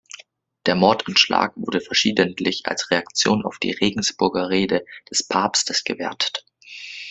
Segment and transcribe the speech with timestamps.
[0.65, 6.43] Der Mordanschlag wurde verschiedentlich als Reaktion auf die Regensburger Rede des Papstes gewertet.